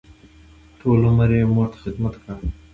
[0.79, 2.45] ټول عمر یې مور ته خدمت کړی.